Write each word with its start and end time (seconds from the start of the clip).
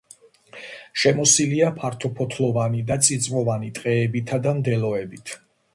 შემოსილია 1.01 1.69
ფართოფოთლოვანი 1.81 2.83
და 2.89 2.99
წიწვოვანი 3.09 3.71
ტყეებითა 3.79 4.45
და 4.49 4.57
მდელოებით. 4.63 5.39